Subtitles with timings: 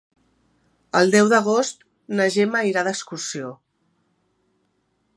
[0.99, 1.85] El deu d'agost
[2.21, 3.55] na Gemma irà d'excursió.